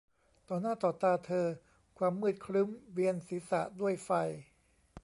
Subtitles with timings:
[0.49, 1.47] ต่อหน้าต่อตาเธอ
[1.97, 4.09] ความมืดครึ้มเวียนศีรษะด้วยไฟ